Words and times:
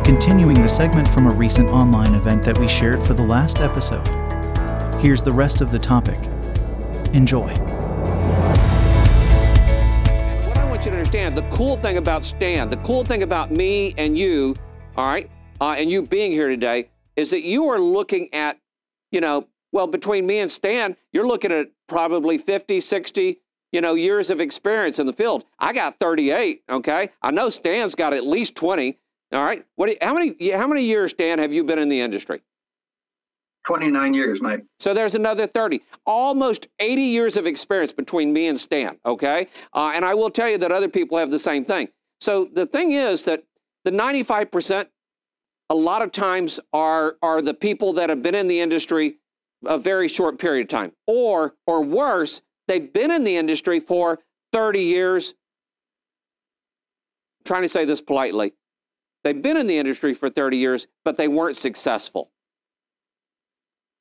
We're 0.00 0.06
continuing 0.06 0.62
the 0.62 0.68
segment 0.68 1.06
from 1.08 1.26
a 1.26 1.30
recent 1.30 1.68
online 1.68 2.14
event 2.14 2.42
that 2.44 2.56
we 2.56 2.66
shared 2.66 3.02
for 3.02 3.12
the 3.12 3.22
last 3.22 3.60
episode. 3.60 4.06
Here's 4.98 5.22
the 5.22 5.30
rest 5.30 5.60
of 5.60 5.70
the 5.70 5.78
topic. 5.78 6.18
Enjoy. 7.12 7.48
What 10.46 10.56
I 10.56 10.64
want 10.70 10.86
you 10.86 10.90
to 10.90 10.96
understand 10.96 11.36
the 11.36 11.46
cool 11.50 11.76
thing 11.76 11.98
about 11.98 12.24
Stan, 12.24 12.70
the 12.70 12.78
cool 12.78 13.04
thing 13.04 13.22
about 13.22 13.50
me 13.50 13.92
and 13.98 14.16
you, 14.16 14.56
all 14.96 15.06
right, 15.06 15.30
uh, 15.60 15.74
and 15.76 15.90
you 15.90 16.00
being 16.00 16.32
here 16.32 16.48
today, 16.48 16.88
is 17.14 17.28
that 17.28 17.42
you 17.42 17.68
are 17.68 17.78
looking 17.78 18.32
at, 18.32 18.58
you 19.12 19.20
know, 19.20 19.48
well, 19.70 19.86
between 19.86 20.26
me 20.26 20.38
and 20.38 20.50
Stan, 20.50 20.96
you're 21.12 21.26
looking 21.26 21.52
at 21.52 21.72
probably 21.88 22.38
50, 22.38 22.80
60, 22.80 23.42
you 23.70 23.80
know, 23.82 23.92
years 23.92 24.30
of 24.30 24.40
experience 24.40 24.98
in 24.98 25.04
the 25.04 25.12
field. 25.12 25.44
I 25.58 25.74
got 25.74 26.00
38, 26.00 26.62
okay? 26.70 27.10
I 27.20 27.30
know 27.32 27.50
Stan's 27.50 27.94
got 27.94 28.14
at 28.14 28.26
least 28.26 28.56
20. 28.56 28.96
All 29.32 29.44
right. 29.44 29.64
What? 29.76 29.90
You, 29.90 29.96
how 30.00 30.14
many? 30.14 30.50
How 30.50 30.66
many 30.66 30.82
years, 30.82 31.12
Dan, 31.12 31.38
have 31.38 31.52
you 31.52 31.64
been 31.64 31.78
in 31.78 31.88
the 31.88 32.00
industry? 32.00 32.42
29 33.66 34.14
years, 34.14 34.40
Mike. 34.40 34.64
So 34.78 34.94
there's 34.94 35.14
another 35.14 35.46
30. 35.46 35.82
Almost 36.06 36.68
80 36.78 37.02
years 37.02 37.36
of 37.36 37.46
experience 37.46 37.92
between 37.92 38.32
me 38.32 38.48
and 38.48 38.58
Stan, 38.58 38.98
okay? 39.04 39.48
Uh, 39.74 39.92
and 39.94 40.04
I 40.04 40.14
will 40.14 40.30
tell 40.30 40.48
you 40.48 40.56
that 40.58 40.72
other 40.72 40.88
people 40.88 41.18
have 41.18 41.30
the 41.30 41.38
same 41.38 41.64
thing. 41.64 41.88
So 42.20 42.46
the 42.46 42.66
thing 42.66 42.92
is 42.92 43.26
that 43.26 43.44
the 43.84 43.90
95% 43.90 44.86
a 45.68 45.74
lot 45.74 46.02
of 46.02 46.10
times 46.10 46.58
are, 46.72 47.16
are 47.22 47.42
the 47.42 47.54
people 47.54 47.92
that 47.92 48.08
have 48.08 48.22
been 48.22 48.34
in 48.34 48.48
the 48.48 48.60
industry 48.60 49.18
a 49.64 49.78
very 49.78 50.08
short 50.08 50.38
period 50.38 50.62
of 50.62 50.68
time. 50.68 50.92
Or, 51.06 51.54
or 51.66 51.82
worse, 51.82 52.42
they've 52.66 52.92
been 52.92 53.10
in 53.10 53.24
the 53.24 53.36
industry 53.36 53.78
for 53.78 54.20
30 54.52 54.80
years. 54.80 55.34
I'm 57.40 57.44
trying 57.44 57.62
to 57.62 57.68
say 57.68 57.84
this 57.84 58.00
politely. 58.00 58.54
They've 59.24 59.40
been 59.40 59.56
in 59.56 59.66
the 59.66 59.78
industry 59.78 60.14
for 60.14 60.28
30 60.28 60.56
years, 60.56 60.86
but 61.04 61.16
they 61.16 61.28
weren't 61.28 61.56
successful. 61.56 62.30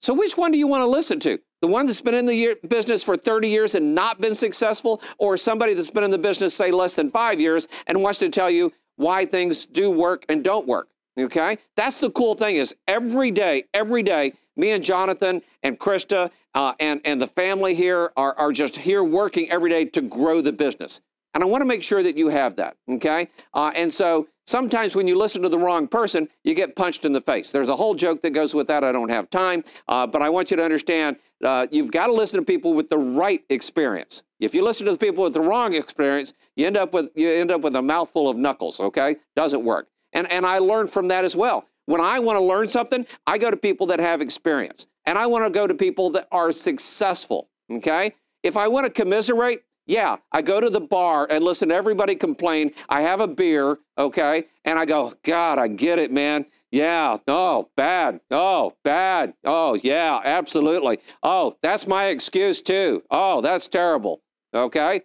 So, 0.02 0.14
which 0.14 0.38
one 0.38 0.52
do 0.52 0.58
you 0.58 0.68
want 0.68 0.82
to 0.82 0.88
listen 0.88 1.20
to? 1.22 1.40
The 1.62 1.68
one 1.68 1.86
that's 1.86 2.02
been 2.02 2.14
in 2.14 2.26
the 2.26 2.36
year, 2.36 2.56
business 2.68 3.04
for 3.04 3.18
30 3.18 3.50
years 3.50 3.76
and 3.76 3.94
not 3.94 4.22
been 4.22 4.34
successful, 4.34 5.02
or 5.18 5.36
somebody 5.36 5.74
that's 5.74 5.92
been 5.92 6.06
in 6.06 6.12
the 6.12 6.18
business, 6.18 6.54
say, 6.54 6.72
less 6.72 6.96
than 6.96 7.10
five 7.10 7.42
years 7.42 7.68
and 7.86 8.02
wants 8.02 8.20
to 8.20 8.30
tell 8.30 8.50
you 8.50 8.72
why 8.96 9.26
things 9.26 9.66
do 9.66 9.92
work 9.92 10.26
and 10.30 10.44
don't 10.44 10.68
work? 10.68 10.90
Okay? 11.20 11.58
That's 11.76 12.00
the 12.00 12.12
cool 12.12 12.36
thing 12.36 12.56
is 12.56 12.74
every 12.88 13.32
day, 13.32 13.66
every 13.74 14.04
day, 14.04 14.34
me 14.56 14.72
and 14.72 14.84
Jonathan 14.84 15.42
and 15.64 15.78
Krista 15.78 16.32
uh, 16.54 16.74
and, 16.80 17.02
and 17.04 17.22
the 17.22 17.28
family 17.28 17.76
here 17.76 18.12
are, 18.16 18.38
are 18.38 18.52
just 18.52 18.78
here 18.78 19.04
working 19.04 19.50
every 19.52 19.70
day 19.70 19.86
to 19.86 20.02
grow 20.02 20.42
the 20.42 20.54
business. 20.54 21.02
And 21.34 21.44
I 21.44 21.48
want 21.48 21.62
to 21.62 21.66
make 21.66 21.84
sure 21.84 22.02
that 22.02 22.18
you 22.18 22.30
have 22.30 22.56
that, 22.56 22.76
okay? 22.90 23.30
Uh, 23.54 23.72
and 23.76 23.94
so 23.94 24.28
sometimes 24.50 24.96
when 24.96 25.08
you 25.08 25.18
listen 25.18 25.42
to 25.44 25.50
the 25.50 25.60
wrong 25.60 25.88
person, 25.88 26.28
you 26.44 26.56
get 26.56 26.76
punched 26.76 27.06
in 27.06 27.12
the 27.12 27.22
face. 27.22 27.52
There's 27.52 27.70
a 27.70 27.76
whole 27.76 27.94
joke 27.94 28.22
that 28.22 28.32
goes 28.32 28.56
with 28.56 28.68
that. 28.68 28.84
I 28.84 28.92
don't 28.92 29.10
have 29.10 29.30
time, 29.30 29.64
uh, 29.88 30.08
but 30.08 30.22
I 30.22 30.30
want 30.30 30.52
you 30.52 30.58
to 30.58 30.64
understand 30.64 31.18
uh, 31.44 31.68
you've 31.72 31.92
got 31.92 32.08
to 32.08 32.14
listen 32.14 32.40
to 32.40 32.46
people 32.46 32.74
with 32.74 32.90
the 32.90 32.98
right 32.98 33.42
experience. 33.50 34.24
If 34.40 34.56
you 34.56 34.64
listen 34.64 34.86
to 34.88 34.92
the 34.92 34.98
people 34.98 35.24
with 35.24 35.34
the 35.34 35.42
wrong 35.42 35.74
experience, 35.74 36.34
you 36.56 36.66
end 36.66 36.78
up 36.78 36.94
with 36.94 37.10
you 37.16 37.30
end 37.30 37.52
up 37.52 37.62
with 37.62 37.76
a 37.76 37.82
mouthful 37.82 38.28
of 38.28 38.38
knuckles. 38.38 38.80
Okay, 38.80 39.18
doesn't 39.36 39.64
work. 39.64 39.88
And 40.14 40.30
and 40.32 40.46
I 40.46 40.58
learned 40.60 40.90
from 40.90 41.10
that 41.10 41.24
as 41.24 41.36
well. 41.36 41.66
When 41.86 42.02
I 42.02 42.20
want 42.20 42.40
to 42.40 42.44
learn 42.44 42.70
something, 42.70 43.06
I 43.28 43.38
go 43.38 43.52
to 43.52 43.58
people 43.58 43.88
that 43.88 44.00
have 44.00 44.22
experience, 44.22 44.88
and 45.06 45.18
I 45.18 45.28
want 45.28 45.46
to 45.46 45.52
go 45.52 45.68
to 45.68 45.74
people 45.76 46.10
that 46.12 46.28
are 46.32 46.52
successful. 46.52 47.50
Okay. 47.72 48.16
If 48.42 48.56
I 48.56 48.70
want 48.70 48.86
to 48.86 48.90
commiserate, 48.90 49.64
yeah, 49.90 50.18
I 50.32 50.44
go 50.44 50.62
to 50.62 50.70
the 50.70 50.80
bar 50.80 51.28
and 51.30 51.44
listen 51.44 51.72
everybody 51.72 52.14
complain. 52.14 52.72
I 52.88 53.02
have 53.02 53.20
a 53.20 53.28
beer, 53.28 53.80
okay? 53.98 54.46
And 54.64 54.78
I 54.78 54.86
go, 54.86 55.14
God, 55.24 55.58
I 55.58 55.68
get 55.68 55.98
it, 55.98 56.12
man. 56.12 56.46
Yeah, 56.72 57.18
oh, 57.28 57.70
bad. 57.76 58.22
Oh, 58.30 58.76
bad. 58.84 59.34
Oh, 59.44 59.74
yeah, 59.74 60.22
absolutely. 60.24 61.00
Oh, 61.24 61.58
that's 61.64 61.88
my 61.88 62.06
excuse 62.06 62.62
too. 62.62 63.02
Oh, 63.10 63.42
that's 63.42 63.68
terrible. 63.68 64.22
Okay? 64.54 65.02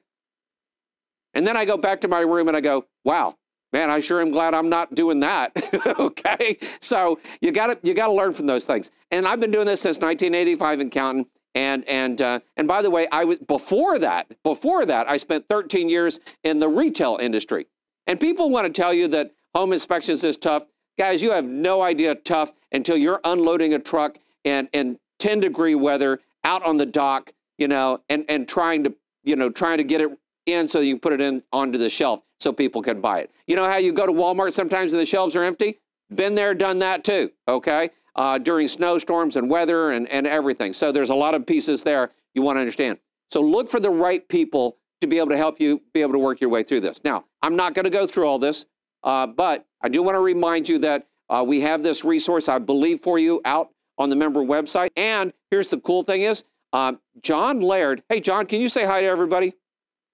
And 1.33 1.47
then 1.47 1.57
I 1.57 1.65
go 1.65 1.79
back 1.79 2.03
to 2.03 2.09
my 2.09 2.21
room 2.21 2.49
and 2.49 2.57
I 2.57 2.61
go, 2.61 2.85
wow, 3.05 3.37
man, 3.73 3.89
I 3.89 4.01
sure 4.01 4.21
am 4.21 4.33
glad 4.33 4.53
I'm 4.53 4.69
not 4.69 4.95
doing 4.95 5.21
that. 5.21 5.53
okay? 5.99 6.59
So 6.83 7.19
you 7.41 7.53
gotta 7.53 7.79
you 7.83 7.95
gotta 7.95 8.13
learn 8.13 8.35
from 8.35 8.47
those 8.47 8.67
things. 8.67 8.91
And 9.11 9.27
I've 9.27 9.41
been 9.41 9.51
doing 9.51 9.67
this 9.67 9.81
since 9.81 9.97
1985 9.97 10.81
and 10.81 10.93
counting. 10.93 11.27
And 11.55 11.85
and 11.89 12.21
uh, 12.21 12.41
and 12.57 12.67
by 12.67 12.83
the 12.83 12.91
way, 12.91 13.07
I 13.13 13.25
was 13.25 13.39
before 13.39 13.99
that. 13.99 14.27
Before 14.43 14.85
that, 14.87 15.09
I 15.09 15.17
spent 15.17 15.49
13 15.49 15.89
years 15.89 16.21
in 16.43 16.59
the 16.59 16.69
retail 16.69 17.19
industry. 17.21 17.67
And 18.07 18.21
people 18.21 18.51
want 18.51 18.67
to 18.67 18.73
tell 18.73 18.93
you 18.93 19.09
that 19.09 19.33
home 19.55 19.73
inspections 19.73 20.25
is 20.25 20.37
tough. 20.37 20.65
Guys, 20.99 21.23
you 21.23 21.33
have 21.33 21.47
no 21.47 21.83
idea 21.83 22.15
tough 22.15 22.53
until 22.73 22.97
you're 22.97 23.21
unloading 23.25 23.75
a 23.75 23.79
truck 23.79 24.19
in, 24.45 24.69
in 24.73 24.99
10 25.19 25.41
degree 25.41 25.75
weather 25.75 26.21
out 26.45 26.65
on 26.65 26.77
the 26.77 26.87
dock, 26.87 27.33
you 27.59 27.67
know, 27.67 28.01
and, 28.09 28.25
and 28.29 28.47
trying 28.47 28.85
to, 28.85 28.95
you 29.25 29.37
know, 29.37 29.51
trying 29.51 29.79
to 29.79 29.85
get 29.85 30.01
it 30.01 30.11
in 30.47 30.69
so 30.69 30.81
you 30.81 30.95
can 30.95 31.01
put 31.01 31.13
it 31.13 31.21
in 31.21 31.43
onto 31.53 31.79
the 31.79 31.89
shelf 31.89 32.23
so 32.41 32.53
people 32.53 32.83
can 32.83 33.01
buy 33.01 33.21
it. 33.21 33.31
You 33.47 33.57
know 33.57 33.65
how 33.65 33.79
you 33.79 33.93
go 33.93 34.07
to 34.07 34.13
Walmart 34.13 34.53
sometimes 34.53 34.93
and 34.93 35.01
the 35.01 35.07
shelves 35.07 35.35
are 35.35 35.43
empty? 35.43 35.79
Been 36.15 36.35
there, 36.35 36.55
done 36.55 36.81
that 36.81 37.03
too, 37.03 37.33
okay? 37.49 37.91
Uh, 38.17 38.39
during 38.39 38.69
snowstorms 38.69 39.37
and 39.37 39.51
weather 39.51 39.91
and, 39.91 40.09
and 40.09 40.27
everything. 40.27 40.73
So 40.73 40.93
there's 40.93 41.11
a 41.11 41.15
lot 41.15 41.35
of 41.35 41.47
pieces 41.47 41.83
there 41.83 42.11
you 42.35 42.43
want 42.43 42.57
to 42.57 42.61
understand. 42.61 42.99
So 43.31 43.41
look 43.41 43.69
for 43.69 43.81
the 43.81 43.91
right 43.91 44.27
people 44.29 44.77
to 45.01 45.07
be 45.07 45.19
able 45.19 45.31
to 45.31 45.37
help 45.37 45.61
you 45.61 45.83
be 45.93 46.03
able 46.03 46.13
to 46.13 46.19
work 46.19 46.41
your 46.41 46.51
way 46.51 46.63
through 46.63 46.81
this. 46.81 47.03
Now, 47.05 47.25
I'm 47.43 47.57
not 47.57 47.75
going 47.75 47.85
to 47.85 47.91
go 47.91 48.07
through 48.07 48.27
all 48.27 48.39
this, 48.39 48.67
uh, 49.03 49.27
but 49.27 49.67
I 49.83 49.89
do 49.89 50.03
want 50.03 50.15
to 50.15 50.21
remind 50.21 50.69
you 50.69 50.79
that 50.79 51.07
uh, 51.29 51.45
we 51.47 51.61
have 51.63 51.83
this 51.83 52.05
resource, 52.05 52.49
I 52.49 52.59
believe, 52.59 53.01
for 53.01 53.19
you 53.19 53.41
out 53.45 53.71
on 53.99 54.11
the 54.11 54.17
member 54.17 54.41
website. 54.41 54.91
And 54.97 55.33
here's 55.51 55.69
the 55.69 55.79
cool 55.79 56.03
thing 56.03 56.23
is, 56.23 56.45
um, 56.73 57.01
John 57.21 57.61
Laird. 57.61 58.03
Hey, 58.09 58.21
John, 58.21 58.47
can 58.47 58.61
you 58.61 58.69
say 58.69 58.85
hi 58.85 59.01
to 59.01 59.07
everybody? 59.07 59.55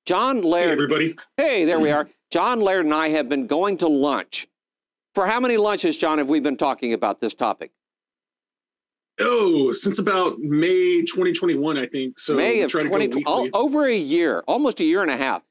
John 0.06 0.42
Laird. 0.42 0.66
Hey, 0.66 0.72
everybody. 0.72 1.16
Hey, 1.36 1.64
there 1.64 1.80
we 1.80 1.90
are. 1.90 2.08
John 2.30 2.60
Laird 2.60 2.84
and 2.84 2.94
I 2.94 3.08
have 3.08 3.28
been 3.28 3.46
going 3.46 3.76
to 3.78 3.88
lunch. 3.88 4.46
For 5.14 5.26
how 5.26 5.40
many 5.40 5.56
lunches, 5.56 5.98
John, 5.98 6.18
have 6.18 6.28
we 6.28 6.40
been 6.40 6.56
talking 6.56 6.92
about 6.92 7.20
this 7.20 7.34
topic? 7.34 7.72
Oh, 9.20 9.72
since 9.72 9.98
about 9.98 10.38
May 10.38 11.02
2021, 11.02 11.78
I 11.78 11.86
think. 11.86 12.18
So 12.18 12.34
May 12.34 12.62
of 12.62 12.70
2020, 12.70 13.50
over 13.52 13.86
a 13.86 13.96
year, 13.96 14.42
almost 14.46 14.80
a 14.80 14.84
year 14.84 15.02
and 15.02 15.10
a 15.10 15.16
half. 15.16 15.42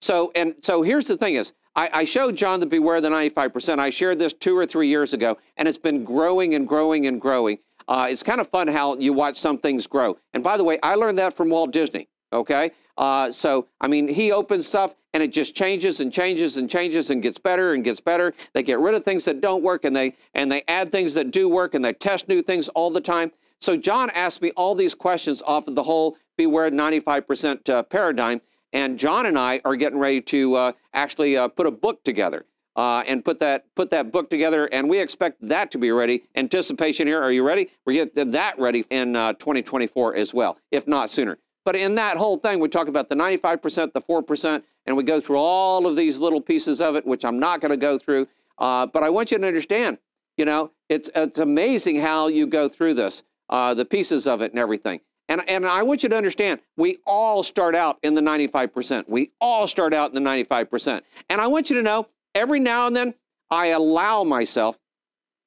So, 0.00 0.32
and 0.34 0.54
so 0.62 0.82
here's 0.82 1.06
the 1.06 1.16
thing 1.16 1.34
is, 1.34 1.52
I, 1.74 1.90
I 1.92 2.04
showed 2.04 2.36
John 2.36 2.60
the 2.60 2.66
Beware 2.66 3.00
the 3.00 3.08
95%. 3.08 3.78
I 3.78 3.90
shared 3.90 4.18
this 4.18 4.32
two 4.32 4.56
or 4.56 4.66
three 4.66 4.88
years 4.88 5.12
ago, 5.12 5.38
and 5.56 5.68
it's 5.68 5.78
been 5.78 6.04
growing 6.04 6.54
and 6.54 6.66
growing 6.66 7.06
and 7.06 7.20
growing. 7.20 7.58
Uh, 7.86 8.06
it's 8.10 8.22
kind 8.22 8.40
of 8.40 8.48
fun 8.48 8.68
how 8.68 8.96
you 8.98 9.12
watch 9.12 9.36
some 9.36 9.58
things 9.58 9.86
grow. 9.86 10.18
And 10.32 10.44
by 10.44 10.56
the 10.56 10.64
way, 10.64 10.78
I 10.82 10.94
learned 10.94 11.18
that 11.18 11.34
from 11.34 11.50
Walt 11.50 11.72
Disney. 11.72 12.08
Okay. 12.32 12.72
Uh, 12.96 13.32
so, 13.32 13.68
I 13.80 13.86
mean, 13.86 14.08
he 14.08 14.32
opens 14.32 14.66
stuff 14.66 14.94
and 15.18 15.24
it 15.24 15.32
just 15.32 15.56
changes 15.56 15.98
and 15.98 16.12
changes 16.12 16.56
and 16.56 16.70
changes 16.70 17.10
and 17.10 17.20
gets 17.20 17.38
better 17.38 17.72
and 17.72 17.82
gets 17.82 17.98
better. 17.98 18.32
They 18.52 18.62
get 18.62 18.78
rid 18.78 18.94
of 18.94 19.02
things 19.02 19.24
that 19.24 19.40
don't 19.40 19.64
work 19.64 19.84
and 19.84 19.96
they 19.96 20.14
and 20.32 20.50
they 20.50 20.62
add 20.68 20.92
things 20.92 21.14
that 21.14 21.32
do 21.32 21.48
work 21.48 21.74
and 21.74 21.84
they 21.84 21.92
test 21.92 22.28
new 22.28 22.40
things 22.40 22.68
all 22.68 22.92
the 22.92 23.00
time. 23.00 23.32
So 23.60 23.76
John 23.76 24.10
asked 24.10 24.40
me 24.42 24.52
all 24.56 24.76
these 24.76 24.94
questions 24.94 25.42
off 25.42 25.66
of 25.66 25.74
the 25.74 25.82
whole 25.82 26.16
Beware 26.36 26.70
95% 26.70 27.68
uh, 27.68 27.82
paradigm. 27.82 28.42
And 28.72 28.96
John 28.96 29.26
and 29.26 29.36
I 29.36 29.60
are 29.64 29.74
getting 29.74 29.98
ready 29.98 30.20
to 30.20 30.54
uh, 30.54 30.72
actually 30.94 31.36
uh, 31.36 31.48
put 31.48 31.66
a 31.66 31.72
book 31.72 32.04
together. 32.04 32.46
uh, 32.76 33.02
and 33.08 33.24
put 33.24 33.40
that 33.40 33.64
put 33.74 33.90
that 33.90 34.12
book 34.12 34.30
together. 34.30 34.68
And 34.70 34.88
we 34.88 35.00
expect 35.00 35.38
that 35.48 35.72
to 35.72 35.78
be 35.78 35.90
ready. 35.90 36.22
Anticipation 36.36 37.08
here. 37.08 37.20
Are 37.20 37.32
you 37.32 37.42
ready? 37.42 37.70
We 37.84 37.94
get 37.94 38.14
that 38.14 38.56
ready 38.56 38.84
in 38.88 39.16
uh, 39.16 39.32
2024 39.32 40.14
as 40.14 40.32
well, 40.32 40.58
if 40.70 40.86
not 40.86 41.10
sooner. 41.10 41.38
But 41.68 41.76
in 41.76 41.96
that 41.96 42.16
whole 42.16 42.38
thing, 42.38 42.60
we 42.60 42.68
talk 42.68 42.88
about 42.88 43.10
the 43.10 43.14
95%, 43.14 43.92
the 43.92 44.00
4%, 44.00 44.62
and 44.86 44.96
we 44.96 45.02
go 45.02 45.20
through 45.20 45.36
all 45.36 45.86
of 45.86 45.96
these 45.96 46.18
little 46.18 46.40
pieces 46.40 46.80
of 46.80 46.96
it, 46.96 47.06
which 47.06 47.26
I'm 47.26 47.38
not 47.38 47.60
going 47.60 47.72
to 47.72 47.76
go 47.76 47.98
through. 47.98 48.26
Uh, 48.56 48.86
but 48.86 49.02
I 49.02 49.10
want 49.10 49.30
you 49.30 49.38
to 49.38 49.46
understand, 49.46 49.98
you 50.38 50.46
know, 50.46 50.70
it's 50.88 51.10
it's 51.14 51.38
amazing 51.38 52.00
how 52.00 52.28
you 52.28 52.46
go 52.46 52.70
through 52.70 52.94
this, 52.94 53.22
uh, 53.50 53.74
the 53.74 53.84
pieces 53.84 54.26
of 54.26 54.40
it 54.40 54.52
and 54.52 54.58
everything. 54.58 55.00
And, 55.28 55.46
and 55.46 55.66
I 55.66 55.82
want 55.82 56.02
you 56.02 56.08
to 56.08 56.16
understand, 56.16 56.60
we 56.78 57.00
all 57.06 57.42
start 57.42 57.74
out 57.74 57.98
in 58.02 58.14
the 58.14 58.22
95%. 58.22 59.06
We 59.06 59.32
all 59.38 59.66
start 59.66 59.92
out 59.92 60.08
in 60.08 60.24
the 60.24 60.26
95%. 60.26 61.02
And 61.28 61.38
I 61.38 61.48
want 61.48 61.68
you 61.68 61.76
to 61.76 61.82
know, 61.82 62.06
every 62.34 62.60
now 62.60 62.86
and 62.86 62.96
then, 62.96 63.12
I 63.50 63.66
allow 63.66 64.24
myself, 64.24 64.78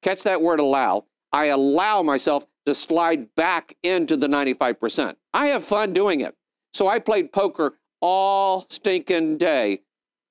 catch 0.04 0.22
that 0.22 0.40
word 0.40 0.60
allow, 0.60 1.06
I 1.34 1.46
allow 1.46 2.04
myself 2.04 2.46
to 2.66 2.74
slide 2.74 3.34
back 3.36 3.75
into 3.84 4.16
the 4.16 4.28
95%. 4.28 5.16
I 5.34 5.48
have 5.48 5.63
fun 5.63 5.94
doing 5.94 6.22
it. 6.22 6.36
So 6.74 6.88
I 6.88 7.00
played 7.00 7.31
poker 7.34 7.78
all 8.02 8.66
stinking 8.69 9.38
day, 9.38 9.81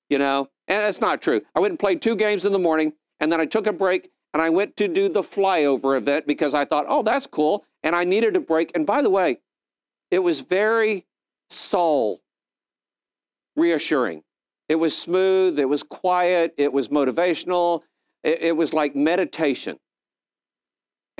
you 0.09 0.19
know, 0.19 0.49
and 0.69 0.82
that's 0.82 1.00
not 1.00 1.21
true. 1.21 1.43
I 1.55 1.61
went 1.61 1.73
and 1.73 1.79
played 1.79 2.00
two 2.00 2.17
games 2.17 2.44
in 2.44 2.53
the 2.53 2.59
morning, 2.59 2.94
and 3.19 3.31
then 3.31 3.41
I 3.41 3.47
took 3.47 3.67
a 3.67 3.73
break 3.73 4.11
and 4.32 4.41
I 4.41 4.50
went 4.50 4.77
to 4.77 4.88
do 4.88 5.09
the 5.09 5.23
flyover 5.23 5.97
event 5.97 6.27
because 6.27 6.55
I 6.55 6.65
thought, 6.65 6.87
oh, 6.88 7.03
that's 7.03 7.27
cool. 7.27 7.65
And 7.82 7.97
I 7.97 8.05
needed 8.05 8.37
a 8.37 8.41
break. 8.41 8.71
And 8.75 8.87
by 8.87 9.03
the 9.03 9.11
way, 9.11 9.38
it 10.11 10.21
was 10.21 10.41
very 10.41 11.06
soul 11.49 12.21
reassuring. 13.56 14.23
It 14.69 14.77
was 14.77 14.97
smooth, 14.97 15.59
it 15.59 15.69
was 15.69 15.82
quiet, 15.82 16.55
it 16.56 16.73
was 16.73 16.88
motivational, 16.88 17.81
it, 18.23 18.41
it 18.43 18.56
was 18.56 18.73
like 18.73 18.94
meditation. 18.94 19.79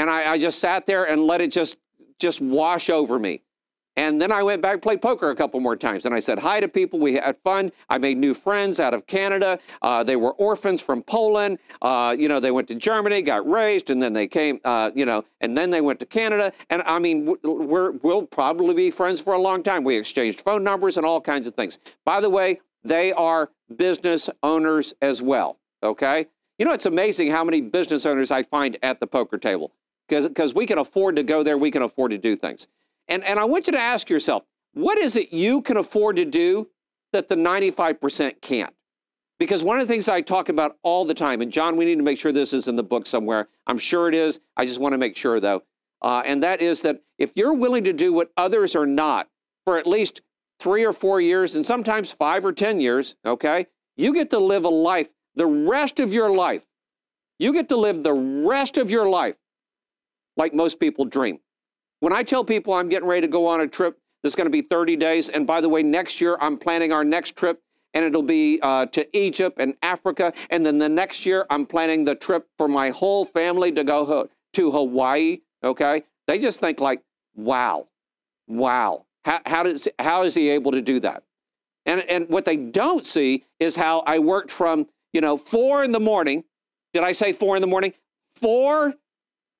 And 0.01 0.09
I, 0.09 0.33
I 0.33 0.39
just 0.39 0.61
sat 0.61 0.87
there 0.87 1.05
and 1.05 1.21
let 1.25 1.43
it 1.43 1.53
just 1.53 1.77
just 2.19 2.41
wash 2.41 2.89
over 2.89 3.19
me. 3.19 3.43
And 3.97 4.19
then 4.19 4.33
I 4.33 4.43
went 4.43 4.63
back 4.63 4.73
and 4.75 4.83
played 4.83 5.03
poker 5.03 5.29
a 5.29 5.37
couple 5.37 5.61
more 5.61 5.77
times. 5.77 6.07
And 6.07 6.15
I 6.15 6.21
said 6.21 6.39
hi 6.39 6.59
to 6.61 6.69
people. 6.69 6.99
We 6.99 7.15
had 7.15 7.37
fun. 7.45 7.71
I 7.91 7.99
made 7.99 8.17
new 8.17 8.33
friends 8.33 8.81
out 8.81 8.95
of 8.95 9.07
Canada. 9.07 9.59
Uh, 9.83 10.03
they 10.03 10.17
were 10.17 10.33
orphans 10.33 10.81
from 10.81 11.03
Poland. 11.03 11.59
Uh, 11.83 12.17
you 12.19 12.29
know, 12.29 12.41
they 12.41 12.51
went 12.51 12.67
to 12.69 12.75
Germany, 12.77 13.21
got 13.21 13.47
raised, 13.47 13.91
and 13.91 14.03
then 14.03 14.15
they 14.15 14.27
came, 14.27 14.59
uh, 14.65 14.91
you 14.95 15.05
know, 15.05 15.27
and 15.43 15.55
then 15.55 15.69
they 15.69 15.83
went 15.83 16.01
to 16.01 16.07
Canada. 16.07 16.51
And 16.71 16.81
I 16.87 16.99
mean, 16.99 17.37
we're, 17.45 17.91
we'll 17.91 18.27
probably 18.27 18.73
be 18.73 18.91
friends 18.91 19.21
for 19.21 19.35
a 19.35 19.41
long 19.41 19.63
time. 19.63 19.85
We 19.85 19.97
exchanged 19.97 20.41
phone 20.41 20.65
numbers 20.65 20.97
and 20.97 21.05
all 21.05 21.21
kinds 21.21 21.47
of 21.47 21.55
things. 21.55 21.79
By 22.07 22.23
the 22.23 22.31
way, 22.31 22.61
they 22.83 23.13
are 23.13 23.51
business 23.77 24.31
owners 24.43 24.95
as 25.03 25.21
well. 25.21 25.59
Okay. 25.83 26.29
You 26.59 26.65
know, 26.65 26.73
it's 26.73 26.87
amazing 26.87 27.33
how 27.33 27.45
many 27.45 27.61
business 27.61 28.07
owners 28.07 28.31
I 28.31 28.45
find 28.45 28.79
at 28.83 29.01
the 29.01 29.07
poker 29.07 29.37
table 29.37 29.73
because 30.11 30.55
we 30.55 30.67
can 30.67 30.79
afford 30.79 31.17
to 31.17 31.23
go 31.23 31.43
there, 31.43 31.57
we 31.57 31.71
can 31.71 31.83
afford 31.83 32.11
to 32.11 32.19
do 32.19 32.37
things. 32.37 32.67
And, 33.09 33.25
and 33.25 33.39
I 33.39 33.45
want 33.45 33.67
you 33.67 33.73
to 33.73 33.81
ask 33.81 34.11
yourself, 34.11 34.45
what 34.73 34.99
is 34.99 35.17
it 35.17 35.33
you 35.33 35.63
can 35.63 35.77
afford 35.77 36.17
to 36.17 36.25
do 36.25 36.69
that 37.13 37.29
the 37.29 37.35
95% 37.35 38.41
can't? 38.41 38.75
Because 39.39 39.65
one 39.65 39.81
of 39.81 39.89
the 39.89 39.93
things 39.93 40.09
I 40.09 40.21
talk 40.21 40.49
about 40.49 40.77
all 40.83 41.05
the 41.05 41.15
time, 41.15 41.41
and 41.41 41.51
John, 41.51 41.77
we 41.77 41.87
need 41.87 41.97
to 41.97 42.05
make 42.05 42.19
sure 42.19 42.31
this 42.31 42.53
is 42.53 42.69
in 42.69 42.77
the 42.77 42.83
book 42.83 43.07
somewhere. 43.07 43.49
I'm 43.67 43.79
sure 43.79 44.07
it 44.07 44.15
is. 44.15 44.39
I 44.57 44.67
just 44.67 44.79
want 44.79 44.93
to 44.93 44.99
make 44.99 45.17
sure, 45.17 45.41
though. 45.41 45.63
Uh, 46.03 46.23
and 46.27 46.43
that 46.43 46.61
is 46.61 46.83
that 46.83 47.01
if 47.19 47.33
you're 47.37 47.55
willing 47.55 47.85
to 47.85 47.93
do 47.93 48.13
what 48.13 48.31
others 48.37 48.77
are 48.77 48.87
not 48.87 49.29
for 49.65 49.79
at 49.79 49.87
least 49.87 50.21
three 50.59 50.85
or 50.85 50.93
four 50.93 51.21
years, 51.21 51.57
and 51.57 51.65
sometimes 51.65 52.13
five 52.13 52.45
or 52.45 52.53
10 52.53 52.81
years, 52.81 53.17
okay, 53.25 53.67
you 53.97 54.13
get 54.13 54.31
to 54.31 54.39
live 54.39 54.65
a 54.65 54.69
life 54.69 55.13
the 55.35 55.47
rest 55.47 56.01
of 56.01 56.13
your 56.13 56.29
life. 56.29 56.67
You 57.39 57.53
get 57.53 57.69
to 57.71 57.77
live 57.77 58.03
the 58.03 58.13
rest 58.13 58.77
of 58.77 58.91
your 58.91 59.09
life 59.09 59.37
like 60.41 60.55
most 60.55 60.81
people 60.81 61.05
dream. 61.05 61.39
When 62.01 62.15
I 62.15 62.23
tell 62.23 62.45
people 62.45 62.73
I'm 62.73 62.89
getting 62.89 63.07
ready 63.07 63.21
to 63.21 63.29
go 63.29 63.47
on 63.47 63.61
a 63.61 63.69
trip 63.69 63.99
that's 64.23 64.35
going 64.35 64.47
to 64.47 64.51
be 64.51 64.63
30 64.63 64.97
days, 64.97 65.29
and 65.29 65.47
by 65.47 65.61
the 65.61 65.69
way, 65.69 65.83
next 65.83 66.21
year 66.21 66.39
I'm 66.41 66.57
planning 66.57 66.93
our 66.93 67.05
next 67.05 67.37
trip, 67.37 67.61
and 67.93 68.07
it'll 68.07 68.23
be 68.23 68.59
uh, 68.63 68.87
to 68.87 69.07
Egypt 69.17 69.59
and 69.61 69.75
Africa, 69.83 70.33
and 70.49 70.65
then 70.65 70.79
the 70.79 70.89
next 70.89 71.27
year 71.27 71.47
I'm 71.51 71.67
planning 71.67 72.07
the 72.07 72.15
trip 72.15 72.49
for 72.57 72.69
my 72.69 72.89
whole 72.89 73.27
family 73.27 73.71
to 73.73 73.85
go 73.85 74.07
ho- 74.07 74.31
to 74.55 74.71
Hawaii. 74.71 75.41
Okay, 75.63 76.05
they 76.27 76.39
just 76.39 76.59
think 76.59 76.81
like, 76.81 77.03
wow, 77.35 77.89
wow, 78.47 79.05
how, 79.27 79.41
how 79.45 79.63
does 79.63 79.89
how 79.99 80.23
is 80.23 80.35
he 80.35 80.49
able 80.49 80.73
to 80.73 80.81
do 80.81 81.01
that? 81.01 81.23
And 81.85 82.01
and 82.03 82.31
what 82.31 82.47
they 82.47 82.57
don't 82.57 83.05
see 83.05 83.45
is 83.59 83.77
how 83.77 84.01
I 84.07 84.19
worked 84.21 84.51
from 84.51 84.87
you 85.13 85.21
know 85.21 85.37
four 85.37 85.85
in 85.85 85.93
the 85.93 86.01
morning. 86.01 86.45
Did 86.95 87.03
I 87.03 87.13
say 87.13 87.35
four 87.35 87.57
in 87.57 87.61
the 87.61 87.69
morning? 87.69 87.93
4 88.37 88.95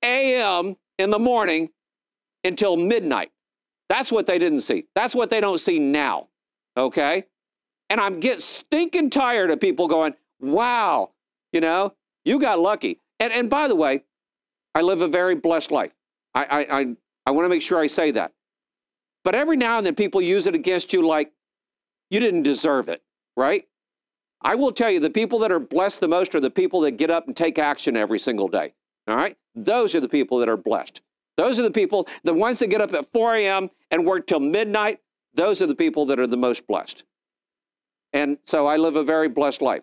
a.m. 0.03 0.77
in 0.99 1.11
the 1.11 1.19
morning 1.19 1.71
until 2.45 2.77
midnight. 2.77 3.31
That's 3.89 4.13
what 4.13 4.27
they 4.27 4.39
didn't 4.39 4.61
see. 4.61 4.85
That's 4.95 5.15
what 5.15 5.31
they 5.31 5.41
don't 5.41 5.59
see 5.59 5.79
now. 5.79 6.29
Okay? 6.77 7.25
And 7.89 8.01
I'm 8.01 8.21
getting 8.21 8.41
stinking 8.41 9.11
tired 9.11 9.51
of 9.51 9.61
people 9.61 9.89
going, 9.89 10.15
wow, 10.41 11.11
you 11.53 11.61
know, 11.61 11.95
you 12.25 12.39
got 12.39 12.59
lucky. 12.59 13.01
And, 13.19 13.33
and 13.33 13.51
by 13.51 13.69
the 13.69 13.75
way, 13.75 14.05
I 14.75 14.83
live 14.83 15.01
a 15.01 15.09
very 15.09 15.35
blessed 15.35 15.73
life. 15.73 15.95
I, 16.35 16.45
I, 16.45 16.81
I, 16.81 16.97
I 17.27 17.31
want 17.33 17.45
to 17.47 17.49
make 17.49 17.63
sure 17.63 17.79
I 17.79 17.89
say 17.89 18.13
that. 18.13 18.33
But 19.25 19.35
every 19.35 19.57
now 19.57 19.79
and 19.79 19.87
then 19.87 19.95
people 19.95 20.23
use 20.23 20.47
it 20.47 20.55
against 20.55 20.93
you 20.93 21.07
like 21.07 21.33
you 22.11 22.21
didn't 22.21 22.43
deserve 22.43 22.89
it, 22.89 23.03
right? 23.37 23.67
I 24.43 24.55
will 24.55 24.73
tell 24.73 24.91
you 24.91 25.01
the 25.01 25.11
people 25.11 25.41
that 25.41 25.53
are 25.53 25.61
blessed 25.61 26.01
the 26.01 26.09
most 26.09 26.35
are 26.35 26.41
the 26.41 26.51
people 26.51 26.81
that 26.83 26.93
get 26.93 27.11
up 27.11 27.27
and 27.27 27.37
take 27.37 27.59
action 27.59 27.97
every 27.97 28.19
single 28.19 28.49
day. 28.49 28.73
All 29.07 29.17
right? 29.17 29.37
Those 29.55 29.95
are 29.95 30.01
the 30.01 30.09
people 30.09 30.39
that 30.39 30.49
are 30.49 30.57
blessed. 30.57 31.03
Those 31.37 31.59
are 31.59 31.63
the 31.63 31.71
people, 31.71 32.07
the 32.23 32.35
ones 32.35 32.59
that 32.59 32.69
get 32.69 32.81
up 32.81 32.93
at 32.93 33.07
4 33.07 33.35
a.m. 33.37 33.71
and 33.91 34.05
work 34.05 34.27
till 34.27 34.41
midnight, 34.41 35.01
those 35.35 35.63
are 35.63 35.67
the 35.67 35.75
people 35.75 36.05
that 36.07 36.19
are 36.19 36.27
the 36.27 36.37
most 36.37 36.67
blessed. 36.67 37.05
And 38.13 38.39
so 38.45 38.67
I 38.67 38.77
live 38.77 38.97
a 38.97 39.05
very 39.05 39.29
blessed 39.29 39.63
life. 39.63 39.83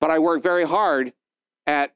But 0.00 0.10
I 0.10 0.18
work 0.18 0.42
very 0.42 0.64
hard 0.64 1.12
at 1.66 1.94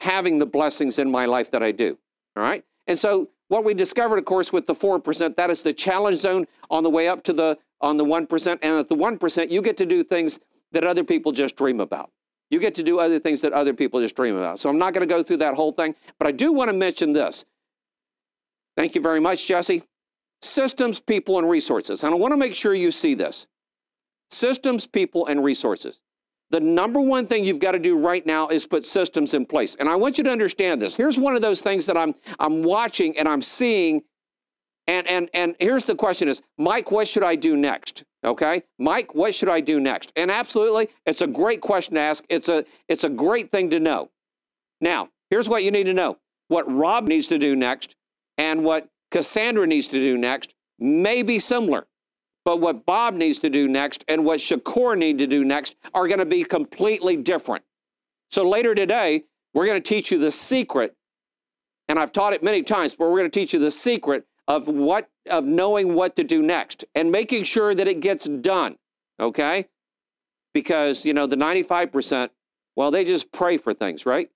having 0.00 0.38
the 0.38 0.46
blessings 0.46 0.98
in 0.98 1.10
my 1.10 1.26
life 1.26 1.50
that 1.50 1.62
I 1.62 1.72
do. 1.72 1.98
All 2.36 2.42
right? 2.42 2.64
And 2.86 2.98
so 2.98 3.30
what 3.48 3.64
we 3.64 3.74
discovered, 3.74 4.18
of 4.18 4.24
course, 4.24 4.52
with 4.52 4.66
the 4.66 4.74
4%, 4.74 5.36
that 5.36 5.50
is 5.50 5.62
the 5.62 5.72
challenge 5.72 6.18
zone 6.18 6.46
on 6.70 6.84
the 6.84 6.90
way 6.90 7.08
up 7.08 7.22
to 7.24 7.32
the 7.32 7.58
on 7.80 7.96
the 7.96 8.04
1%. 8.04 8.58
And 8.62 8.78
at 8.78 8.88
the 8.88 8.96
1%, 8.96 9.50
you 9.50 9.62
get 9.62 9.76
to 9.78 9.86
do 9.86 10.04
things 10.04 10.38
that 10.72 10.84
other 10.84 11.02
people 11.02 11.32
just 11.32 11.56
dream 11.56 11.80
about. 11.80 12.10
You 12.50 12.58
get 12.58 12.74
to 12.76 12.82
do 12.82 12.98
other 12.98 13.18
things 13.18 13.40
that 13.42 13.52
other 13.52 13.72
people 13.72 14.00
just 14.00 14.16
dream 14.16 14.36
about. 14.36 14.58
So 14.58 14.68
I'm 14.68 14.78
not 14.78 14.92
going 14.92 15.06
to 15.06 15.12
go 15.12 15.22
through 15.22 15.38
that 15.38 15.54
whole 15.54 15.72
thing, 15.72 15.94
but 16.18 16.26
I 16.26 16.32
do 16.32 16.52
want 16.52 16.68
to 16.68 16.76
mention 16.76 17.12
this. 17.12 17.44
Thank 18.76 18.94
you 18.94 19.00
very 19.00 19.20
much, 19.20 19.46
Jesse. 19.46 19.84
Systems, 20.42 21.00
people, 21.00 21.38
and 21.38 21.48
resources. 21.48 22.02
And 22.02 22.12
I 22.12 22.16
want 22.16 22.32
to 22.32 22.36
make 22.36 22.54
sure 22.54 22.74
you 22.74 22.90
see 22.90 23.14
this. 23.14 23.46
Systems, 24.30 24.86
people, 24.86 25.26
and 25.26 25.44
resources. 25.44 26.00
The 26.50 26.60
number 26.60 27.00
one 27.00 27.26
thing 27.26 27.44
you've 27.44 27.60
got 27.60 27.72
to 27.72 27.78
do 27.78 27.96
right 27.96 28.26
now 28.26 28.48
is 28.48 28.66
put 28.66 28.84
systems 28.84 29.34
in 29.34 29.46
place. 29.46 29.76
And 29.76 29.88
I 29.88 29.94
want 29.94 30.18
you 30.18 30.24
to 30.24 30.30
understand 30.30 30.82
this. 30.82 30.96
Here's 30.96 31.18
one 31.18 31.36
of 31.36 31.42
those 31.42 31.62
things 31.62 31.86
that 31.86 31.96
I'm 31.96 32.14
I'm 32.40 32.62
watching 32.62 33.16
and 33.16 33.28
I'm 33.28 33.42
seeing. 33.42 34.02
And 34.88 35.06
and 35.06 35.30
and 35.32 35.54
here's 35.60 35.84
the 35.84 35.94
question 35.94 36.26
is, 36.26 36.42
Mike, 36.58 36.90
what 36.90 37.06
should 37.06 37.22
I 37.22 37.36
do 37.36 37.56
next? 37.56 38.04
Okay, 38.22 38.62
Mike, 38.78 39.14
what 39.14 39.34
should 39.34 39.48
I 39.48 39.60
do 39.60 39.80
next? 39.80 40.12
And 40.14 40.30
absolutely, 40.30 40.88
it's 41.06 41.22
a 41.22 41.26
great 41.26 41.62
question 41.62 41.94
to 41.94 42.00
ask. 42.00 42.24
It's 42.28 42.48
a 42.48 42.64
it's 42.88 43.04
a 43.04 43.08
great 43.08 43.50
thing 43.50 43.70
to 43.70 43.80
know. 43.80 44.10
Now, 44.80 45.08
here's 45.30 45.48
what 45.48 45.64
you 45.64 45.70
need 45.70 45.84
to 45.84 45.94
know: 45.94 46.18
what 46.48 46.70
Rob 46.70 47.08
needs 47.08 47.28
to 47.28 47.38
do 47.38 47.56
next, 47.56 47.96
and 48.36 48.62
what 48.62 48.88
Cassandra 49.10 49.66
needs 49.66 49.86
to 49.88 49.98
do 49.98 50.18
next 50.18 50.54
may 50.78 51.22
be 51.22 51.38
similar, 51.38 51.86
but 52.44 52.60
what 52.60 52.84
Bob 52.84 53.14
needs 53.14 53.38
to 53.38 53.50
do 53.50 53.68
next 53.68 54.04
and 54.06 54.24
what 54.24 54.38
Shakur 54.40 54.96
need 54.96 55.18
to 55.18 55.26
do 55.26 55.44
next 55.44 55.76
are 55.94 56.06
going 56.06 56.18
to 56.18 56.26
be 56.26 56.44
completely 56.44 57.16
different. 57.16 57.64
So 58.30 58.48
later 58.48 58.74
today, 58.74 59.24
we're 59.54 59.66
going 59.66 59.82
to 59.82 59.88
teach 59.88 60.10
you 60.10 60.18
the 60.18 60.30
secret, 60.30 60.94
and 61.88 61.98
I've 61.98 62.12
taught 62.12 62.34
it 62.34 62.42
many 62.42 62.62
times, 62.62 62.94
but 62.94 63.10
we're 63.10 63.18
going 63.18 63.30
to 63.30 63.40
teach 63.40 63.52
you 63.52 63.58
the 63.58 63.70
secret 63.70 64.26
of 64.50 64.66
what 64.66 65.08
of 65.30 65.44
knowing 65.44 65.94
what 65.94 66.16
to 66.16 66.24
do 66.24 66.42
next 66.42 66.84
and 66.96 67.12
making 67.12 67.44
sure 67.44 67.72
that 67.72 67.86
it 67.86 68.00
gets 68.00 68.26
done. 68.26 68.76
Okay? 69.20 69.66
Because, 70.52 71.06
you 71.06 71.14
know, 71.14 71.26
the 71.26 71.36
95%, 71.36 72.30
well, 72.74 72.90
they 72.90 73.04
just 73.04 73.30
pray 73.30 73.56
for 73.56 73.72
things, 73.72 74.04
right? 74.04 74.28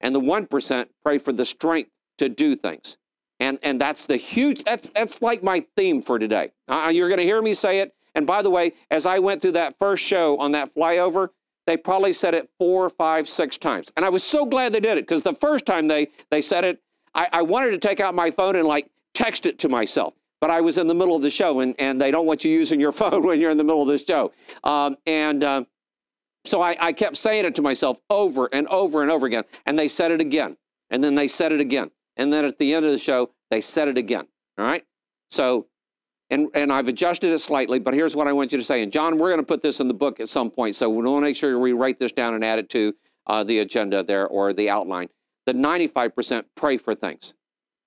And 0.00 0.12
the 0.12 0.20
1% 0.20 0.88
pray 1.04 1.18
for 1.18 1.32
the 1.32 1.44
strength 1.44 1.90
to 2.18 2.28
do 2.28 2.56
things. 2.56 2.96
And, 3.38 3.60
and 3.62 3.80
that's 3.80 4.06
the 4.06 4.16
huge, 4.16 4.64
that's, 4.64 4.88
that's 4.88 5.22
like 5.22 5.44
my 5.44 5.64
theme 5.76 6.02
for 6.02 6.18
today. 6.18 6.50
Uh, 6.66 6.90
you're 6.92 7.08
going 7.08 7.18
to 7.18 7.24
hear 7.24 7.40
me 7.40 7.54
say 7.54 7.78
it. 7.78 7.94
And 8.16 8.26
by 8.26 8.42
the 8.42 8.50
way, 8.50 8.72
as 8.90 9.06
I 9.06 9.20
went 9.20 9.40
through 9.40 9.52
that 9.52 9.78
first 9.78 10.04
show 10.04 10.36
on 10.38 10.50
that 10.52 10.74
flyover, 10.74 11.28
they 11.68 11.76
probably 11.76 12.12
said 12.12 12.34
it 12.34 12.50
four, 12.58 12.88
five, 12.88 13.28
six 13.28 13.56
times. 13.56 13.92
And 13.96 14.04
I 14.04 14.08
was 14.08 14.24
so 14.24 14.44
glad 14.44 14.72
they 14.72 14.80
did 14.80 14.98
it 14.98 15.06
because 15.06 15.22
the 15.22 15.32
first 15.32 15.64
time 15.64 15.86
they, 15.86 16.08
they 16.30 16.42
said 16.42 16.64
it, 16.64 16.82
I, 17.14 17.28
I 17.32 17.42
wanted 17.42 17.70
to 17.70 17.78
take 17.78 18.00
out 18.00 18.16
my 18.16 18.32
phone 18.32 18.56
and 18.56 18.66
like 18.66 18.88
text 19.14 19.46
it 19.46 19.58
to 19.60 19.68
myself. 19.68 20.14
But 20.40 20.50
I 20.50 20.60
was 20.60 20.76
in 20.78 20.88
the 20.88 20.94
middle 20.94 21.14
of 21.14 21.22
the 21.22 21.30
show, 21.30 21.60
and, 21.60 21.74
and 21.78 22.00
they 22.00 22.10
don't 22.10 22.26
want 22.26 22.44
you 22.44 22.50
using 22.50 22.80
your 22.80 22.92
phone 23.00 23.24
when 23.24 23.40
you're 23.40 23.50
in 23.50 23.58
the 23.58 23.64
middle 23.64 23.82
of 23.82 23.88
the 23.88 23.98
show. 23.98 24.32
Um, 24.64 24.96
and 25.06 25.44
uh, 25.44 25.64
So 26.44 26.60
I, 26.60 26.76
I 26.80 26.92
kept 26.92 27.16
saying 27.16 27.44
it 27.44 27.54
to 27.56 27.62
myself 27.62 28.00
over 28.10 28.48
and 28.52 28.66
over 28.68 29.02
and 29.02 29.10
over 29.10 29.26
again. 29.26 29.44
And 29.66 29.78
they 29.78 29.88
said 29.88 30.10
it 30.10 30.20
again. 30.20 30.56
And 30.90 31.02
then 31.02 31.14
they 31.14 31.28
said 31.28 31.52
it 31.52 31.60
again. 31.60 31.90
And 32.16 32.32
then 32.32 32.44
at 32.44 32.58
the 32.58 32.74
end 32.74 32.84
of 32.84 32.90
the 32.90 32.98
show, 32.98 33.30
they 33.50 33.60
said 33.60 33.88
it 33.88 33.96
again. 33.96 34.26
All 34.58 34.64
right. 34.64 34.84
So, 35.30 35.68
and, 36.28 36.48
and 36.54 36.72
I've 36.72 36.88
adjusted 36.88 37.30
it 37.30 37.38
slightly, 37.38 37.78
but 37.78 37.94
here's 37.94 38.16
what 38.16 38.26
I 38.26 38.32
want 38.32 38.52
you 38.52 38.58
to 38.58 38.64
say. 38.64 38.82
And 38.82 38.92
John, 38.92 39.18
we're 39.18 39.28
going 39.28 39.40
to 39.40 39.46
put 39.46 39.62
this 39.62 39.80
in 39.80 39.88
the 39.88 39.94
book 39.94 40.18
at 40.20 40.28
some 40.28 40.50
point. 40.50 40.76
So 40.76 40.90
we 40.90 40.96
want 40.96 41.22
to 41.22 41.28
make 41.28 41.36
sure 41.36 41.58
we 41.58 41.72
write 41.72 41.98
this 41.98 42.12
down 42.12 42.34
and 42.34 42.44
add 42.44 42.58
it 42.58 42.68
to 42.70 42.94
uh, 43.26 43.44
the 43.44 43.60
agenda 43.60 44.02
there 44.02 44.26
or 44.26 44.52
the 44.52 44.68
outline. 44.68 45.08
The 45.46 45.52
95% 45.52 46.44
pray 46.56 46.76
for 46.76 46.94
things. 46.94 47.34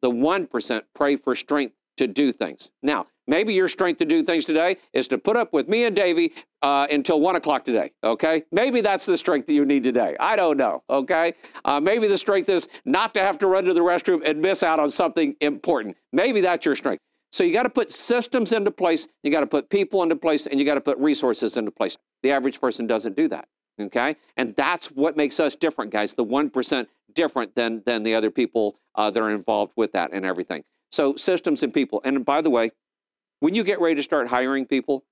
The 0.05 0.11
1% 0.11 0.81
pray 0.93 1.15
for 1.15 1.33
strength 1.33 1.73
to 1.97 2.05
do 2.05 2.31
things. 2.31 2.69
Now, 2.83 3.07
maybe 3.25 3.55
your 3.55 3.67
strength 3.67 3.97
to 3.97 4.05
do 4.05 4.21
things 4.21 4.45
today 4.45 4.77
is 4.93 5.07
to 5.07 5.17
put 5.17 5.35
up 5.35 5.51
with 5.51 5.67
me 5.67 5.83
and 5.83 5.95
Davey 5.95 6.31
uh, 6.61 6.85
until 6.91 7.19
one 7.19 7.35
o'clock 7.35 7.63
today. 7.63 7.89
Okay, 8.03 8.43
maybe 8.51 8.81
that's 8.81 9.07
the 9.07 9.17
strength 9.17 9.47
that 9.47 9.53
you 9.53 9.65
need 9.65 9.83
today. 9.83 10.15
I 10.19 10.35
don't 10.35 10.57
know. 10.57 10.83
Okay, 10.91 11.33
uh, 11.63 11.79
maybe 11.79 12.07
the 12.07 12.19
strength 12.19 12.49
is 12.49 12.69
not 12.85 13.15
to 13.15 13.19
have 13.21 13.39
to 13.39 13.47
run 13.47 13.65
to 13.65 13.73
the 13.73 13.79
restroom 13.79 14.21
and 14.23 14.43
miss 14.43 14.61
out 14.61 14.79
on 14.79 14.91
something 14.91 15.35
important. 15.41 15.97
Maybe 16.13 16.39
that's 16.39 16.67
your 16.67 16.75
strength. 16.75 17.01
So 17.31 17.43
you 17.43 17.51
got 17.51 17.63
to 17.63 17.71
put 17.71 17.89
systems 17.89 18.51
into 18.51 18.69
place. 18.69 19.07
You 19.23 19.31
got 19.31 19.39
to 19.39 19.47
put 19.47 19.71
people 19.71 20.03
into 20.03 20.17
place, 20.17 20.45
and 20.45 20.59
you 20.59 20.67
got 20.67 20.75
to 20.75 20.81
put 20.81 20.99
resources 20.99 21.57
into 21.57 21.71
place. 21.71 21.97
The 22.21 22.29
average 22.29 22.61
person 22.61 22.85
doesn't 22.85 23.15
do 23.15 23.27
that. 23.29 23.47
Okay, 23.79 24.15
and 24.37 24.55
that's 24.55 24.87
what 24.87 25.17
makes 25.17 25.39
us 25.39 25.55
different, 25.55 25.91
guys. 25.91 26.15
The 26.15 26.23
one 26.23 26.49
percent 26.49 26.89
different 27.13 27.55
than 27.55 27.83
than 27.85 28.03
the 28.03 28.15
other 28.15 28.31
people 28.31 28.77
uh, 28.95 29.11
that 29.11 29.21
are 29.21 29.29
involved 29.29 29.73
with 29.75 29.91
that 29.93 30.11
and 30.13 30.25
everything. 30.25 30.63
So 30.91 31.15
systems 31.15 31.61
and 31.61 31.73
people. 31.73 32.01
And 32.05 32.23
by 32.23 32.41
the 32.41 32.49
way, 32.49 32.71
when 33.39 33.53
you 33.53 33.63
get 33.63 33.81
ready 33.81 33.95
to 33.95 34.03
start 34.03 34.29
hiring 34.29 34.65
people, 34.65 35.03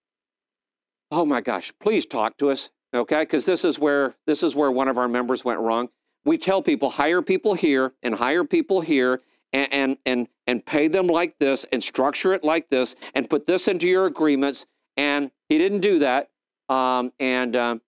oh 1.12 1.26
my 1.26 1.42
gosh, 1.42 1.74
please 1.80 2.06
talk 2.06 2.38
to 2.38 2.50
us, 2.50 2.72
okay? 2.94 3.24
Because 3.24 3.46
this 3.46 3.66
is 3.66 3.80
where 3.80 4.16
this 4.26 4.44
is 4.44 4.56
where 4.56 4.72
one 4.72 4.88
of 4.88 4.98
our 4.98 5.10
members 5.10 5.44
went 5.44 5.60
wrong. 5.60 5.90
We 6.24 6.38
tell 6.38 6.62
people 6.62 6.92
hire 6.92 7.22
people 7.22 7.56
here 7.56 7.92
and 8.02 8.16
hire 8.16 8.46
people 8.46 8.80
here 8.80 9.20
and 9.52 9.68
and 9.74 9.98
and, 10.06 10.28
and 10.48 10.66
pay 10.66 10.88
them 10.88 11.08
like 11.08 11.38
this 11.40 11.66
and 11.72 11.84
structure 11.84 12.34
it 12.34 12.46
like 12.46 12.70
this 12.70 12.96
and 13.14 13.30
put 13.30 13.46
this 13.46 13.68
into 13.68 13.88
your 13.88 14.06
agreements. 14.06 14.66
And 14.96 15.32
he 15.50 15.58
didn't 15.58 15.82
do 15.82 16.00
that. 16.00 16.30
Um, 16.70 17.12
and 17.20 17.56
um, 17.56 17.82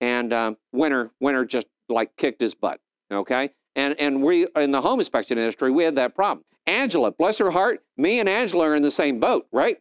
and 0.00 0.32
um, 0.32 0.56
Winter 0.72 1.10
Winter 1.20 1.44
just 1.44 1.66
like 1.88 2.16
kicked 2.16 2.40
his 2.40 2.54
butt. 2.54 2.80
Okay. 3.12 3.50
And 3.76 3.98
and 4.00 4.22
we 4.22 4.46
in 4.56 4.70
the 4.70 4.80
home 4.80 4.98
inspection 4.98 5.38
industry 5.38 5.70
we 5.70 5.84
had 5.84 5.96
that 5.96 6.14
problem. 6.14 6.44
Angela, 6.66 7.10
bless 7.10 7.38
her 7.38 7.50
heart, 7.50 7.82
me 7.96 8.20
and 8.20 8.28
Angela 8.28 8.68
are 8.68 8.74
in 8.74 8.82
the 8.82 8.90
same 8.90 9.18
boat, 9.18 9.46
right? 9.50 9.78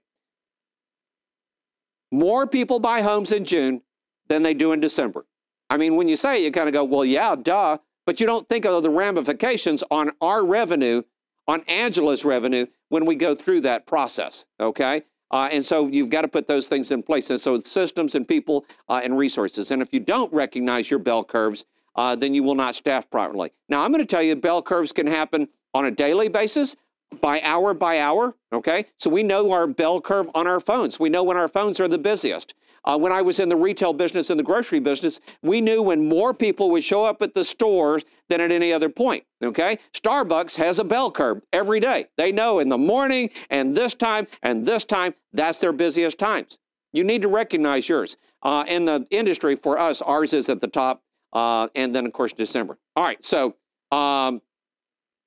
More 2.11 2.47
people 2.47 2.79
buy 2.79 3.01
homes 3.01 3.31
in 3.31 3.45
June 3.45 3.81
than 4.27 4.43
they 4.43 4.53
do 4.53 4.71
in 4.71 4.79
December. 4.79 5.25
I 5.69 5.77
mean, 5.77 5.95
when 5.95 6.07
you 6.07 6.15
say 6.15 6.38
it, 6.41 6.45
you 6.45 6.51
kind 6.51 6.67
of 6.67 6.73
go, 6.73 6.83
well, 6.83 7.05
yeah, 7.05 7.35
duh, 7.35 7.77
but 8.05 8.19
you 8.19 8.25
don't 8.25 8.47
think 8.49 8.65
of 8.65 8.81
the 8.81 8.89
ramifications 8.89 9.83
on 9.91 10.11
our 10.19 10.43
revenue, 10.43 11.03
on 11.47 11.61
Angela's 11.67 12.25
revenue, 12.25 12.65
when 12.88 13.05
we 13.05 13.15
go 13.15 13.35
through 13.35 13.61
that 13.61 13.85
process, 13.85 14.47
okay? 14.59 15.03
Uh, 15.31 15.50
and 15.51 15.63
so 15.63 15.88
you've 15.88 16.09
got 16.09 16.21
to 16.21 16.27
put 16.27 16.48
those 16.48 16.67
things 16.67 16.91
in 16.91 17.03
place. 17.03 17.29
And 17.29 17.39
so 17.39 17.59
systems 17.59 18.15
and 18.15 18.27
people 18.27 18.65
uh, 18.88 19.01
and 19.03 19.17
resources. 19.17 19.71
And 19.71 19.81
if 19.81 19.93
you 19.93 20.00
don't 20.00 20.31
recognize 20.33 20.89
your 20.89 21.00
bell 21.00 21.24
curves, 21.24 21.65
uh, 21.95 22.15
then 22.15 22.33
you 22.33 22.43
will 22.43 22.55
not 22.55 22.75
staff 22.75 23.09
properly. 23.09 23.51
Now, 23.67 23.81
I'm 23.81 23.91
going 23.91 24.01
to 24.01 24.07
tell 24.07 24.24
you 24.24 24.36
bell 24.36 24.62
curves 24.62 24.91
can 24.91 25.07
happen 25.07 25.50
on 25.74 25.86
a 25.86 25.91
daily 25.91 26.29
basis, 26.29 26.75
by 27.21 27.41
hour 27.41 27.74
by 27.74 28.00
hour. 28.00 28.36
Okay. 28.53 28.86
So 28.98 29.09
we 29.09 29.24
know 29.24 29.51
our 29.51 29.67
bell 29.67 30.01
curve 30.01 30.29
on 30.36 30.48
our 30.48 30.59
phones. 30.59 31.00
We 31.00 31.09
know 31.09 31.24
when 31.24 31.38
our 31.38 31.48
phones 31.48 31.79
are 31.79 31.88
the 31.88 31.98
busiest. 31.98 32.53
Uh, 32.86 32.98
when 32.98 33.12
I 33.12 33.21
was 33.21 33.39
in 33.39 33.50
the 33.50 33.57
retail 33.57 33.93
business 33.93 34.29
and 34.29 34.39
the 34.39 34.43
grocery 34.43 34.79
business, 34.79 35.19
we 35.41 35.59
knew 35.59 35.81
when 35.81 36.07
more 36.07 36.33
people 36.33 36.71
would 36.71 36.83
show 36.83 37.05
up 37.05 37.21
at 37.21 37.33
the 37.33 37.43
stores 37.43 38.05
than 38.29 38.41
at 38.41 38.51
any 38.51 38.71
other 38.71 38.89
point. 38.89 39.25
Okay? 39.43 39.79
Starbucks 39.93 40.57
has 40.57 40.79
a 40.79 40.83
bell 40.83 41.12
curve 41.12 41.41
every 41.51 41.79
day. 41.79 42.07
They 42.17 42.31
know 42.31 42.59
in 42.59 42.69
the 42.69 42.77
morning 42.77 43.31
and 43.50 43.75
this 43.75 43.93
time 43.93 44.27
and 44.41 44.65
this 44.65 44.86
time, 44.86 45.15
that's 45.33 45.57
their 45.57 45.74
busiest 45.74 46.17
times. 46.17 46.59
You 46.93 47.03
need 47.03 47.21
to 47.24 47.27
recognize 47.27 47.89
yours. 47.89 48.17
Uh, 48.41 48.63
in 48.67 48.86
the 48.86 49.05
industry, 49.12 49.55
for 49.55 49.77
us, 49.77 50.01
ours 50.01 50.33
is 50.33 50.50
at 50.50 50.62
the 50.62 50.67
top, 50.67 51.03
uh, 51.33 51.67
and 51.75 51.93
then, 51.93 52.05
of 52.05 52.13
course, 52.13 52.31
December. 52.31 52.77
All 52.95 53.03
right. 53.03 53.24
So, 53.24 53.55
um, 53.91 54.41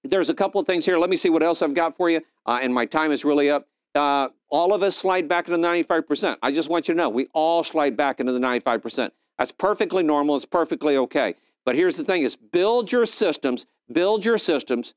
there's 0.04 0.30
a 0.30 0.34
couple 0.34 0.60
of 0.60 0.66
things 0.66 0.84
here. 0.84 0.98
Let 0.98 1.10
me 1.10 1.16
see 1.16 1.30
what 1.30 1.42
else 1.42 1.62
I've 1.62 1.74
got 1.74 1.96
for 1.96 2.10
you. 2.10 2.22
Uh, 2.46 2.58
and 2.62 2.74
my 2.74 2.86
time 2.86 3.12
is 3.12 3.24
really 3.24 3.50
up. 3.50 3.68
Uh, 3.94 4.28
all 4.50 4.74
of 4.74 4.82
us 4.82 4.96
slide 4.96 5.28
back 5.28 5.46
into 5.46 5.60
the 5.60 5.66
95%. 5.66 6.36
I 6.42 6.50
just 6.50 6.68
want 6.68 6.88
you 6.88 6.94
to 6.94 6.98
know 6.98 7.08
we 7.08 7.28
all 7.34 7.62
slide 7.62 7.96
back 7.96 8.18
into 8.18 8.32
the 8.32 8.40
95%. 8.40 9.10
That's 9.38 9.52
perfectly 9.52 10.02
normal. 10.02 10.36
It's 10.36 10.44
perfectly 10.44 10.96
okay. 10.96 11.34
But 11.64 11.76
here's 11.76 11.96
the 11.96 12.04
thing 12.04 12.22
is 12.22 12.36
build 12.36 12.92
your 12.92 13.06
systems, 13.06 13.66
build 13.92 14.24
your 14.24 14.38
systems 14.38 14.94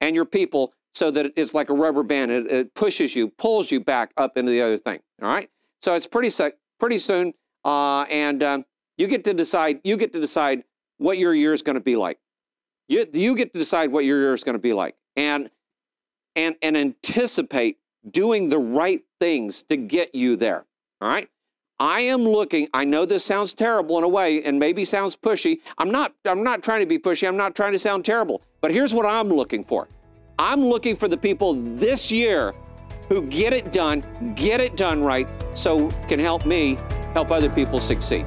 and 0.00 0.14
your 0.14 0.24
people 0.24 0.74
so 0.94 1.10
that 1.10 1.32
it's 1.36 1.54
like 1.54 1.70
a 1.70 1.74
rubber 1.74 2.02
band. 2.02 2.30
It, 2.30 2.50
it 2.50 2.74
pushes 2.74 3.16
you, 3.16 3.28
pulls 3.28 3.70
you 3.70 3.80
back 3.80 4.12
up 4.16 4.36
into 4.36 4.50
the 4.50 4.60
other 4.60 4.78
thing. 4.78 5.00
All 5.22 5.28
right. 5.28 5.48
So 5.80 5.94
it's 5.94 6.06
pretty 6.06 6.30
sec- 6.30 6.58
pretty 6.78 6.98
soon. 6.98 7.32
Uh, 7.64 8.02
and 8.02 8.42
um, 8.42 8.64
you 8.98 9.06
get 9.06 9.24
to 9.24 9.34
decide, 9.34 9.80
you 9.84 9.96
get 9.96 10.12
to 10.12 10.20
decide 10.20 10.64
what 10.98 11.18
your 11.18 11.34
year 11.34 11.54
is 11.54 11.62
going 11.62 11.74
to 11.74 11.80
be 11.80 11.96
like. 11.96 12.18
You, 12.88 13.06
you 13.12 13.34
get 13.36 13.52
to 13.54 13.58
decide 13.58 13.90
what 13.92 14.04
your 14.04 14.18
year 14.20 14.34
is 14.34 14.44
going 14.44 14.54
to 14.54 14.62
be 14.62 14.72
like 14.72 14.96
and, 15.16 15.50
and, 16.36 16.56
and 16.62 16.76
anticipate 16.76 17.78
doing 18.08 18.48
the 18.48 18.58
right 18.58 19.02
things 19.20 19.62
to 19.64 19.76
get 19.76 20.14
you 20.14 20.36
there. 20.36 20.66
All 21.00 21.08
right. 21.08 21.28
I 21.82 22.02
am 22.02 22.22
looking, 22.22 22.68
I 22.72 22.84
know 22.84 23.04
this 23.04 23.24
sounds 23.24 23.54
terrible 23.54 23.98
in 23.98 24.04
a 24.04 24.08
way 24.08 24.44
and 24.44 24.56
maybe 24.56 24.84
sounds 24.84 25.16
pushy. 25.16 25.58
I'm 25.78 25.90
not, 25.90 26.14
I'm 26.24 26.44
not 26.44 26.62
trying 26.62 26.78
to 26.78 26.86
be 26.86 26.96
pushy. 26.96 27.26
I'm 27.26 27.36
not 27.36 27.56
trying 27.56 27.72
to 27.72 27.78
sound 27.80 28.04
terrible. 28.04 28.40
But 28.60 28.70
here's 28.70 28.94
what 28.94 29.04
I'm 29.04 29.28
looking 29.28 29.64
for. 29.64 29.88
I'm 30.38 30.64
looking 30.64 30.94
for 30.94 31.08
the 31.08 31.16
people 31.16 31.54
this 31.54 32.12
year 32.12 32.54
who 33.08 33.22
get 33.22 33.52
it 33.52 33.72
done, 33.72 34.04
get 34.36 34.60
it 34.60 34.76
done 34.76 35.02
right, 35.02 35.28
so 35.54 35.90
can 36.06 36.20
help 36.20 36.46
me 36.46 36.78
help 37.14 37.32
other 37.32 37.50
people 37.50 37.80
succeed. 37.80 38.26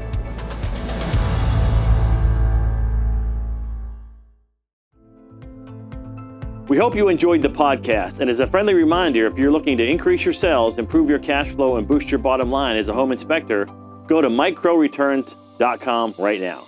We 6.67 6.77
hope 6.77 6.95
you 6.95 7.09
enjoyed 7.09 7.43
the 7.43 7.49
podcast. 7.49 8.21
And 8.21 8.29
as 8.29 8.39
a 8.39 8.47
friendly 8.47 8.73
reminder, 8.73 9.27
if 9.27 9.37
you're 9.37 9.51
looking 9.51 9.77
to 9.77 9.85
increase 9.85 10.25
your 10.25 10.33
sales, 10.33 10.79
improve 10.79 11.07
your 11.07 11.19
cash 11.19 11.51
flow, 11.51 11.75
and 11.77 11.87
boost 11.87 12.09
your 12.09 12.17
bottom 12.17 12.49
line 12.49 12.75
as 12.75 12.89
a 12.89 12.93
home 12.93 13.11
inspector, 13.11 13.65
go 14.07 14.19
to 14.19 14.29
mikecrowreturns.com 14.29 16.15
right 16.17 16.41
now. 16.41 16.67